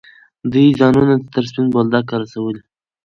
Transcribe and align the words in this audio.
دوی 0.51 0.67
ځانونه 0.79 1.13
تر 1.33 1.43
سپین 1.49 1.65
بولدکه 1.73 2.15
رسولي. 2.21 2.61